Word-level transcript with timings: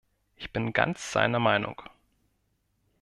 Ich 0.35 0.51
bin 0.51 0.73
ganz 0.73 1.11
seiner 1.11 1.37
Meinung. 1.37 1.79